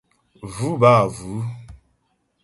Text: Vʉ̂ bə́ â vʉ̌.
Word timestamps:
Vʉ̂ 0.55 0.69
bə́ 0.81 0.93
â 1.01 1.03
vʉ̌. 1.15 1.35